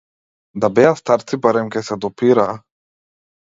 Да 0.63 0.69
беа 0.79 0.93
старци 1.01 1.39
барем 1.43 1.69
ќе 1.77 1.85
се 1.91 1.99
допираа. 2.07 2.57